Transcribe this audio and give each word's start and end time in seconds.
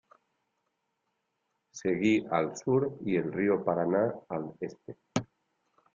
Seguí 1.81 2.25
al 2.31 2.57
sur 2.57 2.97
y 3.05 3.17
el 3.17 3.31
río 3.31 3.63
Paraná 3.63 4.11
al 4.29 4.51
este. 4.59 4.97